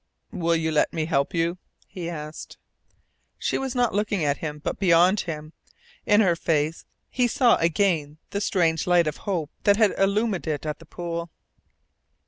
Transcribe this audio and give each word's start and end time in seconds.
"Will 0.31 0.55
you 0.55 0.71
let 0.71 0.91
me 0.93 1.05
help 1.05 1.31
you?" 1.31 1.59
he 1.85 2.09
asked. 2.09 2.57
She 3.37 3.59
was 3.59 3.75
not 3.75 3.93
looking 3.93 4.25
at 4.25 4.37
him, 4.39 4.57
but 4.57 4.79
beyond 4.79 5.19
him. 5.19 5.53
In 6.07 6.21
her 6.21 6.35
face 6.35 6.85
he 7.07 7.27
saw 7.27 7.55
again 7.57 8.17
the 8.31 8.41
strange 8.41 8.87
light 8.87 9.05
of 9.05 9.17
hope 9.29 9.51
that 9.63 9.77
had 9.77 9.93
illumined 9.99 10.47
it 10.47 10.65
at 10.65 10.79
the 10.79 10.87
pool. 10.87 11.29